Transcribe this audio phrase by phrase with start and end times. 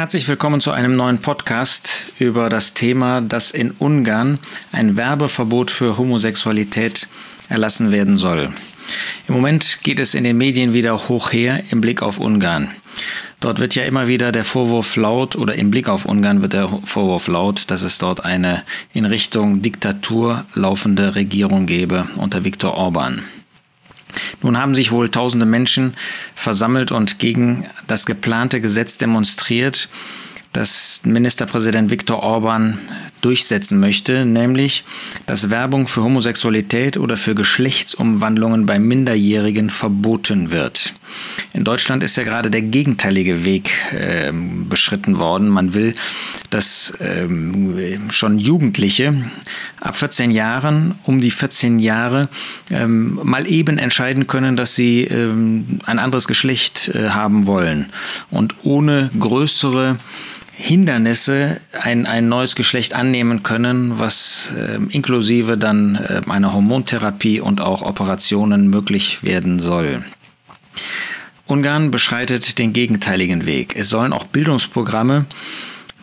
[0.00, 4.38] Herzlich willkommen zu einem neuen Podcast über das Thema, dass in Ungarn
[4.72, 7.06] ein Werbeverbot für Homosexualität
[7.50, 8.48] erlassen werden soll.
[9.28, 12.70] Im Moment geht es in den Medien wieder hoch her im Blick auf Ungarn.
[13.40, 16.68] Dort wird ja immer wieder der Vorwurf laut, oder im Blick auf Ungarn wird der
[16.82, 18.62] Vorwurf laut, dass es dort eine
[18.94, 23.22] in Richtung Diktatur laufende Regierung gebe unter Viktor Orban.
[24.42, 25.94] Nun haben sich wohl tausende Menschen
[26.34, 29.88] versammelt und gegen das geplante Gesetz demonstriert,
[30.52, 32.78] das Ministerpräsident Viktor Orban
[33.20, 34.84] durchsetzen möchte, nämlich,
[35.26, 40.94] dass Werbung für Homosexualität oder für Geschlechtsumwandlungen bei Minderjährigen verboten wird.
[41.52, 45.48] In Deutschland ist ja gerade der gegenteilige Weg äh, beschritten worden.
[45.48, 45.94] Man will,
[46.50, 49.30] dass ähm, schon Jugendliche
[49.80, 52.28] ab 14 Jahren, um die 14 Jahre,
[52.70, 57.86] ähm, mal eben entscheiden können, dass sie ähm, ein anderes Geschlecht äh, haben wollen
[58.30, 59.98] und ohne größere
[60.60, 67.62] Hindernisse ein, ein neues Geschlecht annehmen können, was äh, inklusive dann äh, einer Hormontherapie und
[67.62, 70.04] auch Operationen möglich werden soll.
[71.46, 73.74] Ungarn beschreitet den gegenteiligen Weg.
[73.74, 75.24] Es sollen auch Bildungsprogramme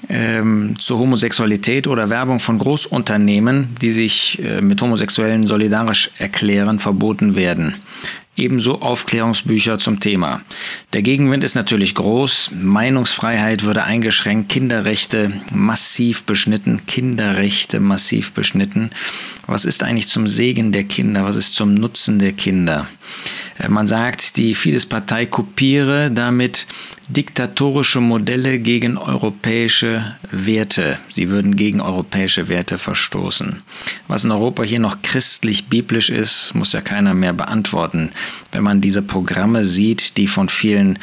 [0.09, 7.36] ähm, zur Homosexualität oder Werbung von Großunternehmen, die sich äh, mit Homosexuellen solidarisch erklären, verboten
[7.36, 7.76] werden
[8.38, 10.42] ebenso Aufklärungsbücher zum Thema.
[10.94, 18.92] Der Gegenwind ist natürlich groß, Meinungsfreiheit würde eingeschränkt, Kinderrechte massiv beschnitten, Kinderrechte massiv beschnitten.
[19.48, 22.88] Was ist eigentlich zum Segen der Kinder, was ist zum Nutzen der Kinder?
[23.60, 26.68] Äh, man sagt, die Fidesz-Partei kopiere damit
[27.10, 31.00] diktatorische Modelle gegen europäische Werte.
[31.10, 33.62] Sie würden gegen europäische Werte verstoßen.
[34.08, 38.12] Was in Europa hier noch christlich-biblisch ist, muss ja keiner mehr beantworten.
[38.52, 41.00] Wenn man diese Programme sieht, die von vielen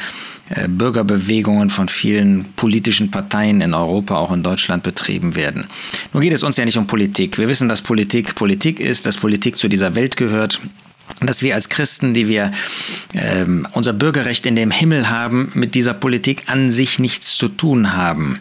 [0.49, 5.65] äh, Bürgerbewegungen von vielen politischen Parteien in Europa, auch in Deutschland betrieben werden.
[6.13, 7.39] Nun geht es uns ja nicht um Politik.
[7.39, 10.61] Wir wissen, dass Politik Politik ist, dass Politik zu dieser Welt gehört
[11.21, 12.51] dass wir als Christen, die wir
[13.13, 17.93] ähm, unser Bürgerrecht in dem Himmel haben, mit dieser Politik an sich nichts zu tun
[17.93, 18.39] haben.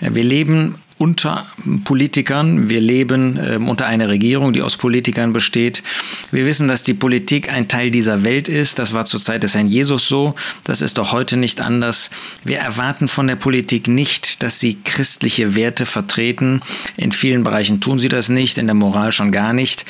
[0.00, 1.46] Wir leben unter
[1.84, 2.68] Politikern.
[2.68, 5.82] Wir leben äh, unter einer Regierung, die aus Politikern besteht.
[6.30, 8.78] Wir wissen, dass die Politik ein Teil dieser Welt ist.
[8.78, 10.34] Das war zur Zeit des Herrn Jesus so.
[10.62, 12.10] Das ist doch heute nicht anders.
[12.44, 16.60] Wir erwarten von der Politik nicht, dass sie christliche Werte vertreten.
[16.96, 19.84] In vielen Bereichen tun sie das nicht, in der Moral schon gar nicht.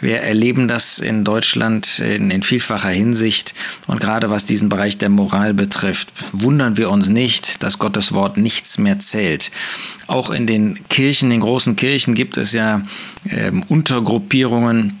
[0.00, 3.54] Wir erleben das in Deutschland in, in vielfacher Hinsicht.
[3.86, 8.36] Und gerade was diesen Bereich der Moral betrifft, wundern wir uns nicht, dass Gottes Wort
[8.36, 9.50] nichts mehr zählt.
[10.06, 12.82] Auch in den Kirchen, den großen Kirchen gibt es ja
[13.28, 15.00] äh, Untergruppierungen,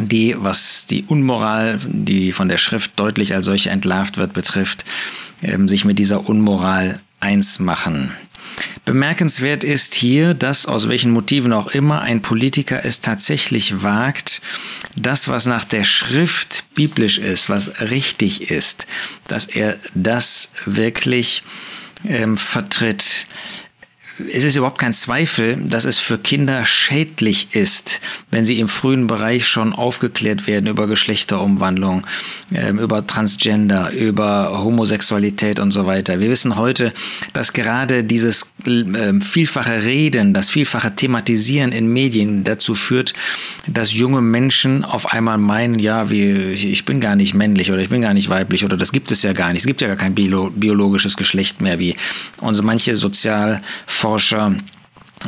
[0.00, 4.84] die, was die Unmoral, die von der Schrift deutlich als solche entlarvt wird, betrifft,
[5.42, 8.12] äh, sich mit dieser Unmoral eins machen.
[8.84, 14.40] Bemerkenswert ist hier, dass aus welchen Motiven auch immer ein Politiker es tatsächlich wagt,
[14.94, 18.86] das, was nach der Schrift biblisch ist, was richtig ist,
[19.26, 21.42] dass er das wirklich
[22.04, 23.26] ähm, vertritt
[24.18, 28.00] es ist überhaupt kein Zweifel, dass es für Kinder schädlich ist,
[28.30, 32.06] wenn sie im frühen Bereich schon aufgeklärt werden über Geschlechterumwandlung,
[32.54, 36.18] ähm, über Transgender, über Homosexualität und so weiter.
[36.20, 36.92] Wir wissen heute,
[37.32, 38.52] dass gerade dieses
[39.20, 43.14] vielfache Reden, das vielfache Thematisieren in Medien dazu führt,
[43.66, 47.88] dass junge Menschen auf einmal meinen, ja, wie, ich bin gar nicht männlich oder ich
[47.88, 49.60] bin gar nicht weiblich oder das gibt es ja gar nicht.
[49.60, 51.96] Es gibt ja gar kein biologisches Geschlecht mehr, wie
[52.40, 54.56] unsere manche Sozialforscher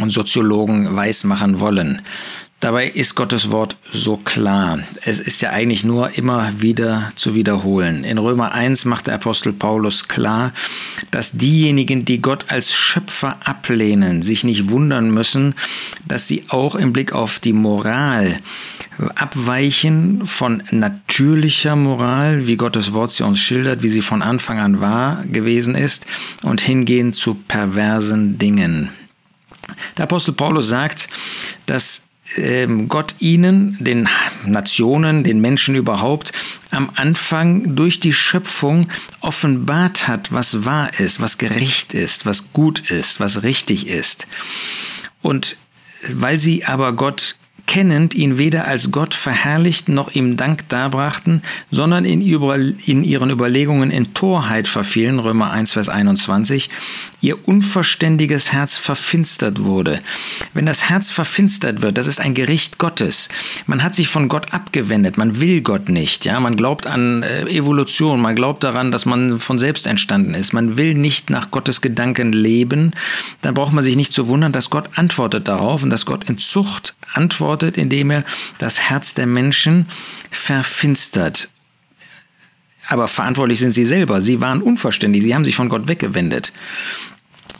[0.00, 2.02] und Soziologen weismachen wollen.
[2.60, 4.80] Dabei ist Gottes Wort so klar.
[5.04, 8.02] Es ist ja eigentlich nur immer wieder zu wiederholen.
[8.02, 10.52] In Römer 1 macht der Apostel Paulus klar,
[11.12, 15.54] dass diejenigen, die Gott als Schöpfer ablehnen, sich nicht wundern müssen,
[16.04, 18.40] dass sie auch im Blick auf die Moral
[19.14, 24.80] abweichen von natürlicher Moral, wie Gottes Wort sie uns schildert, wie sie von Anfang an
[24.80, 26.06] wahr gewesen ist,
[26.42, 28.90] und hingehen zu perversen Dingen.
[29.96, 31.08] Der Apostel Paulus sagt,
[31.66, 32.07] dass
[32.88, 34.08] Gott ihnen, den
[34.44, 36.32] Nationen, den Menschen überhaupt,
[36.70, 38.90] am Anfang durch die Schöpfung
[39.20, 44.28] offenbart hat, was wahr ist, was gerecht ist, was gut ist, was richtig ist.
[45.22, 45.56] Und
[46.12, 47.36] weil sie aber Gott
[47.68, 54.14] erkennend ihn weder als Gott verherrlichten noch ihm Dank darbrachten, sondern in ihren Überlegungen in
[54.14, 56.70] Torheit verfielen, Römer 1, Vers 21,
[57.20, 60.00] ihr unverständiges Herz verfinstert wurde.
[60.54, 63.28] Wenn das Herz verfinstert wird, das ist ein Gericht Gottes.
[63.66, 67.42] Man hat sich von Gott abgewendet, man will Gott nicht, ja, man glaubt an äh,
[67.48, 71.80] Evolution, man glaubt daran, dass man von selbst entstanden ist, man will nicht nach Gottes
[71.80, 72.92] Gedanken leben,
[73.42, 76.38] dann braucht man sich nicht zu wundern, dass Gott antwortet darauf und dass Gott in
[76.38, 78.24] Zucht antwortet, indem er
[78.58, 79.86] das Herz der Menschen
[80.30, 81.48] verfinstert.
[82.90, 84.22] Aber verantwortlich sind sie selber.
[84.22, 85.22] Sie waren unverständlich.
[85.22, 86.54] Sie haben sich von Gott weggewendet.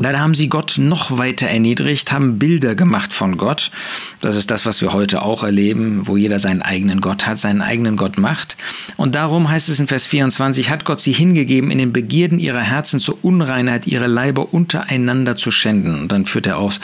[0.00, 3.72] Leider haben sie Gott noch weiter erniedrigt, haben Bilder gemacht von Gott.
[4.20, 7.62] Das ist das, was wir heute auch erleben, wo jeder seinen eigenen Gott hat, seinen
[7.62, 8.56] eigenen Gott macht.
[8.96, 12.60] Und darum heißt es in Vers 24, hat Gott sie hingegeben, in den Begierden ihrer
[12.60, 16.02] Herzen zur Unreinheit ihre Leiber untereinander zu schänden.
[16.02, 16.78] Und dann führt er aus,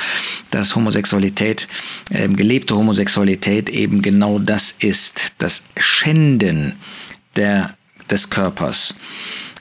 [0.51, 1.69] dass Homosexualität,
[2.11, 6.75] äh, gelebte Homosexualität eben genau das ist, das Schänden
[7.37, 7.75] der,
[8.11, 8.95] des Körpers.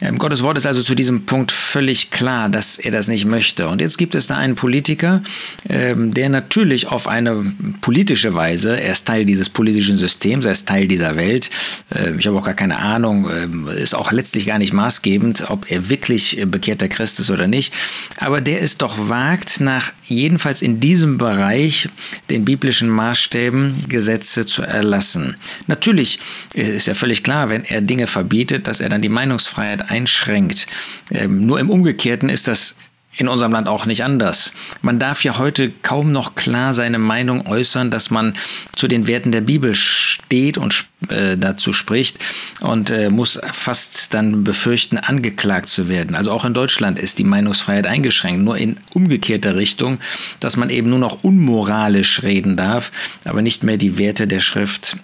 [0.04, 3.70] Ähm, Gottes Wort ist also zu diesem Punkt völlig klar, dass er das nicht möchte.
[3.70, 5.24] Und jetzt gibt es da einen Politiker,
[5.70, 10.68] ähm, der natürlich auf eine politische Weise, er ist Teil dieses politischen Systems, er ist
[10.68, 11.50] Teil dieser Welt.
[11.90, 15.72] Äh, ich habe auch gar keine Ahnung, äh, ist auch letztlich gar nicht maßgebend, ob
[15.72, 17.74] er wirklich bekehrter Christ ist oder nicht.
[18.18, 21.90] Aber der es doch wagt, nach jedenfalls in diesem Bereich
[22.30, 25.36] den biblischen Maßstäben Gesetze zu erlassen.
[25.68, 26.20] Natürlich
[26.54, 30.68] ist ja völlig klar, wenn er Dinge verbietet, dass er dann die Meinungsfreiheit einschränkt.
[31.12, 32.76] Ähm, nur im Umgekehrten ist das
[33.16, 34.54] in unserem Land auch nicht anders.
[34.82, 38.34] Man darf ja heute kaum noch klar seine Meinung äußern, dass man
[38.76, 42.18] zu den Werten der Bibel steht und äh, dazu spricht
[42.62, 46.16] und äh, muss fast dann befürchten, angeklagt zu werden.
[46.16, 50.00] Also auch in Deutschland ist die Meinungsfreiheit eingeschränkt, nur in umgekehrter Richtung,
[50.40, 52.92] dass man eben nur noch unmoralisch reden darf,
[53.26, 54.98] aber nicht mehr die Werte der Schrift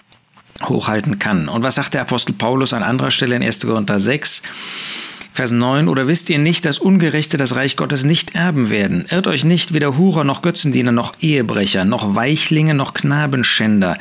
[0.64, 1.48] hochhalten kann.
[1.48, 3.60] Und was sagt der Apostel Paulus an anderer Stelle in 1.
[3.60, 4.42] Korinther 6?
[5.32, 9.06] Vers 9, oder wisst ihr nicht, dass Ungerechte das Reich Gottes nicht erben werden?
[9.10, 13.96] Irrt euch nicht, weder Hurer noch Götzendiener noch Ehebrecher, noch Weichlinge noch Knabenschänder,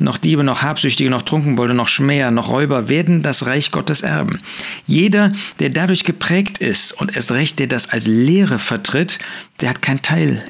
[0.00, 4.40] noch Diebe noch Habsüchtige noch Trunkenbolde noch Schmäher noch Räuber werden das Reich Gottes erben.
[4.86, 5.30] Jeder,
[5.60, 9.20] der dadurch geprägt ist und erst recht, der das als Lehre vertritt,
[9.60, 10.42] der hat kein Teil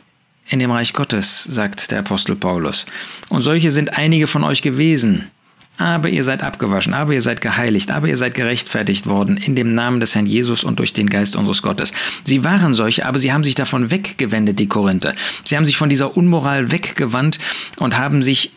[0.48, 2.86] in dem Reich Gottes, sagt der Apostel Paulus.
[3.28, 5.30] Und solche sind einige von euch gewesen
[5.78, 9.74] aber ihr seid abgewaschen, aber ihr seid geheiligt, aber ihr seid gerechtfertigt worden in dem
[9.74, 11.92] Namen des Herrn Jesus und durch den Geist unseres Gottes.
[12.24, 15.14] Sie waren solche, aber sie haben sich davon weggewendet, die Korinther.
[15.44, 17.38] Sie haben sich von dieser Unmoral weggewandt
[17.78, 18.52] und haben sich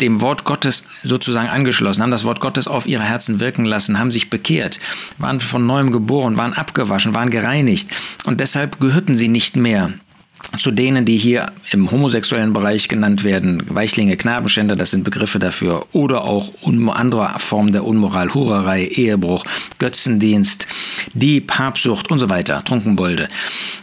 [0.00, 4.10] dem Wort Gottes sozusagen angeschlossen, haben das Wort Gottes auf ihre Herzen wirken lassen, haben
[4.10, 4.78] sich bekehrt,
[5.16, 7.88] waren von neuem geboren, waren abgewaschen, waren gereinigt
[8.24, 9.92] und deshalb gehörten sie nicht mehr
[10.58, 15.86] zu denen, die hier im homosexuellen Bereich genannt werden, Weichlinge, Knabenschänder, das sind Begriffe dafür,
[15.92, 16.52] oder auch
[16.88, 19.44] andere Formen der Unmoral, Hurerei, Ehebruch,
[19.78, 20.66] Götzendienst,
[21.14, 23.28] Dieb, Habsucht und so weiter, Trunkenbolde.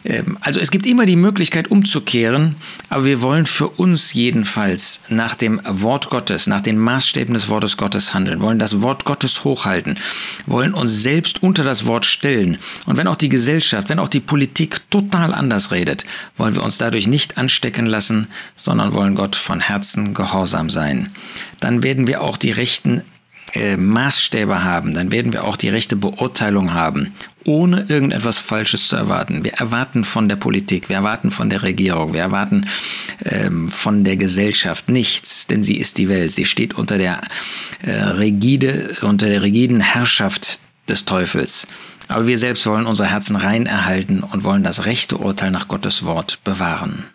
[0.03, 2.55] Ähm, also es gibt immer die Möglichkeit umzukehren,
[2.89, 7.77] aber wir wollen für uns jedenfalls nach dem Wort Gottes, nach den Maßstäben des Wortes
[7.77, 9.97] Gottes handeln, wollen das Wort Gottes hochhalten,
[10.45, 12.57] wollen uns selbst unter das Wort stellen.
[12.85, 16.05] Und wenn auch die Gesellschaft, wenn auch die Politik total anders redet,
[16.37, 21.09] wollen wir uns dadurch nicht anstecken lassen, sondern wollen Gott von Herzen gehorsam sein.
[21.59, 23.03] Dann werden wir auch die rechten
[23.53, 27.13] äh, Maßstäbe haben, dann werden wir auch die rechte Beurteilung haben,
[27.45, 29.43] ohne irgendetwas Falsches zu erwarten.
[29.43, 32.65] Wir erwarten von der Politik, wir erwarten von der Regierung, wir erwarten
[33.23, 36.31] ähm, von der Gesellschaft nichts, denn sie ist die Welt.
[36.31, 37.21] Sie steht unter der
[37.83, 40.59] äh, rigide, unter der rigiden Herrschaft
[40.89, 41.67] des Teufels.
[42.07, 46.05] Aber wir selbst wollen unser Herzen rein erhalten und wollen das rechte Urteil nach Gottes
[46.05, 47.05] Wort bewahren.